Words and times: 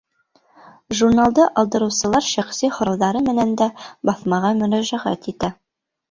Журналды 0.99 1.43
алдырыусылар 1.63 2.25
шәхси 2.29 2.69
һорауҙары 2.77 3.21
менән 3.27 3.51
дә 3.59 3.67
баҫмаға 4.11 4.49
мөрәжәғәт 4.63 5.29
итә. 5.33 5.51